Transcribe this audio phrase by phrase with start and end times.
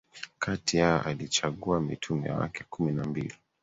[0.39, 3.33] Kati yao alichagua Mitume wake kumi na mbili